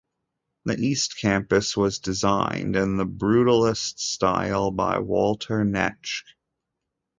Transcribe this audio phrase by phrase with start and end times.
[0.65, 6.23] The East Campus was designed in the brutalist style by Walter Netsch.